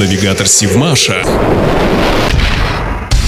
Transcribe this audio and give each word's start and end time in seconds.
Навигатор 0.00 0.48
Сивмаша. 0.48 1.22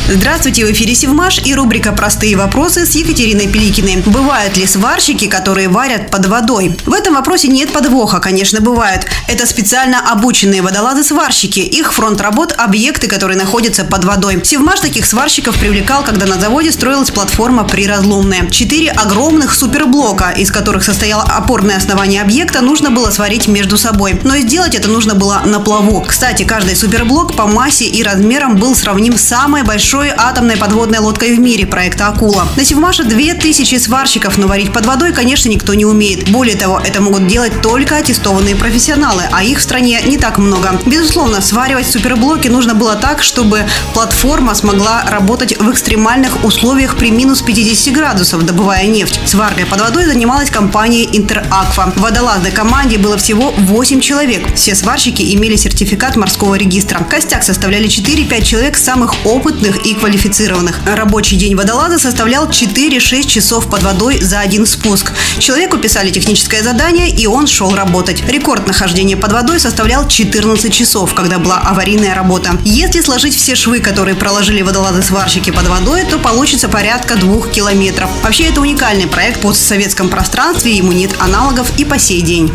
Здравствуйте, 0.09 0.67
в 0.67 0.73
эфире 0.73 0.95
Севмаш 0.95 1.41
и 1.45 1.55
рубрика 1.55 1.93
«Простые 1.93 2.37
вопросы» 2.37 2.85
с 2.85 2.95
Екатериной 2.97 3.47
Пеликиной. 3.47 4.03
Бывают 4.05 4.57
ли 4.57 4.67
сварщики, 4.67 5.29
которые 5.29 5.69
варят 5.69 6.11
под 6.11 6.27
водой? 6.27 6.77
В 6.85 6.93
этом 6.93 7.15
вопросе 7.15 7.49
нет 7.49 7.73
подвоха, 7.73 8.19
конечно, 8.19 8.61
бывают. 8.61 9.07
Это 9.29 9.47
специально 9.47 10.01
обученные 10.11 10.61
водолазы-сварщики. 10.61 11.61
Их 11.61 11.95
фронт 11.95 12.21
работ– 12.21 12.53
объекты, 12.59 13.07
которые 13.07 13.39
находятся 13.39 13.85
под 13.85 14.05
водой. 14.05 14.41
Севмаш 14.45 14.81
таких 14.81 15.07
сварщиков 15.07 15.57
привлекал, 15.57 16.05
когда 16.05 16.27
на 16.27 16.39
заводе 16.39 16.73
строилась 16.73 17.11
платформа 17.11 17.65
приразломная. 17.65 18.51
Четыре 18.51 18.91
огромных 18.91 19.55
суперблока, 19.55 20.31
из 20.31 20.51
которых 20.51 20.83
состояло 20.85 21.23
опорное 21.23 21.77
основание 21.77 22.21
объекта, 22.23 22.61
нужно 22.61 22.91
было 22.91 23.11
сварить 23.11 23.47
между 23.47 23.79
собой. 23.79 24.21
Но 24.25 24.37
сделать 24.39 24.75
это 24.75 24.89
нужно 24.89 25.15
было 25.15 25.43
на 25.47 25.61
плаву. 25.61 26.05
Кстати, 26.07 26.43
каждый 26.43 26.77
суперблок 26.77 27.35
по 27.37 27.47
массе 27.47 27.87
и 27.87 28.03
размерам 28.03 28.57
был 28.57 28.75
сравним 28.75 29.17
с 29.17 29.23
самой 29.23 29.63
большой 29.63 30.02
большой 30.03 30.17
атомной 30.19 30.57
подводной 30.57 30.99
лодкой 30.99 31.37
в 31.37 31.39
мире 31.39 31.65
проекта 31.65 32.09
«Акула». 32.09 32.49
На 32.57 32.65
Севмаше 32.65 33.05
2000 33.05 33.79
сварщиков, 33.79 34.37
но 34.37 34.49
варить 34.49 34.73
под 34.73 34.85
водой, 34.85 35.13
конечно, 35.13 35.49
никто 35.49 35.75
не 35.75 35.85
умеет. 35.85 36.29
Более 36.31 36.57
того, 36.57 36.81
это 36.85 37.01
могут 37.01 37.29
делать 37.29 37.61
только 37.63 37.99
аттестованные 37.99 38.57
профессионалы, 38.57 39.23
а 39.31 39.45
их 39.45 39.59
в 39.59 39.63
стране 39.63 40.01
не 40.05 40.19
так 40.19 40.39
много. 40.39 40.81
Безусловно, 40.87 41.41
сваривать 41.41 41.87
суперблоки 41.87 42.49
нужно 42.49 42.75
было 42.75 42.97
так, 42.97 43.23
чтобы 43.23 43.65
платформа 43.95 44.57
смогла 44.57 45.05
работать 45.09 45.57
в 45.61 45.71
экстремальных 45.71 46.45
условиях 46.45 46.97
при 46.97 47.13
минус 47.13 47.43
50 47.43 47.95
градусов, 47.95 48.45
добывая 48.45 48.87
нефть. 48.87 49.21
Сваркой 49.25 49.67
под 49.67 49.81
водой 49.81 50.07
занималась 50.07 50.51
компания 50.51 51.05
«Интераква». 51.17 51.93
В 51.95 52.01
водолазной 52.01 52.51
команде 52.51 52.99
было 52.99 53.17
всего 53.17 53.55
8 53.57 54.01
человек. 54.01 54.53
Все 54.57 54.75
сварщики 54.75 55.33
имели 55.35 55.55
сертификат 55.55 56.17
морского 56.17 56.57
регистра. 56.57 56.99
Костяк 57.05 57.45
составляли 57.45 57.87
4-5 57.87 58.43
человек 58.43 58.77
самых 58.77 59.15
опытных 59.25 59.82
и 59.85 59.95
квалифицированных. 59.95 60.81
Рабочий 60.87 61.37
день 61.37 61.55
водолаза 61.55 61.99
составлял 61.99 62.49
4-6 62.49 63.27
часов 63.27 63.69
под 63.69 63.83
водой 63.83 64.21
за 64.21 64.41
один 64.41 64.67
спуск. 64.67 65.13
Человеку 65.39 65.79
писали 65.79 66.11
техническое 66.11 66.63
задание, 66.63 67.11
и 67.11 67.27
он 67.27 67.47
шел 67.47 67.75
работать. 67.75 68.23
Рекорд 68.29 68.67
нахождения 68.67 69.17
под 69.17 69.33
водой 69.33 69.61
составлял 69.61 70.09
14 70.09 70.73
часов, 70.73 71.15
когда 71.15 71.39
была 71.39 71.59
аварийная 71.59 72.15
работа. 72.15 72.59
Если 72.65 73.01
сложить 73.01 73.37
все 73.37 73.55
швы, 73.55 73.81
которые 73.81 74.15
проложили 74.15 74.63
водолазы-сварщики 74.63 75.51
под 75.51 75.67
водой, 75.69 76.05
то 76.05 76.19
получится 76.19 76.69
порядка 76.69 77.17
двух 77.17 77.51
километров. 77.51 78.11
Вообще 78.23 78.45
это 78.45 78.61
уникальный 78.61 79.07
проект 79.07 79.39
в 79.39 79.43
постсоветском 79.43 80.09
пространстве, 80.09 80.77
ему 80.77 80.93
нет 80.93 81.11
аналогов 81.19 81.73
и 81.79 81.85
по 81.85 81.99
сей 81.99 82.21
день. 82.23 82.53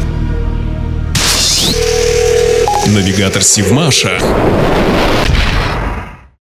Навигатор 2.87 3.43
Сивмаша. 3.43 4.17